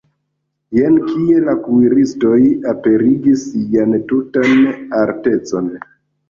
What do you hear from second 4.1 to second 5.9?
tutan artecon!